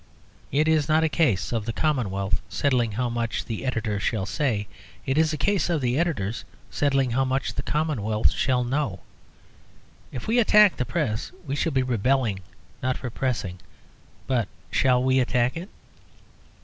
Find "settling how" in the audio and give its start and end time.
2.49-3.07, 6.71-7.23